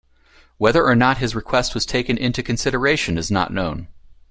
[0.57, 3.87] Whether or not his request was taken into consideration is not known.